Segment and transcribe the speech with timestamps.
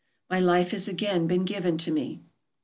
[0.31, 2.21] My life has again been given to me.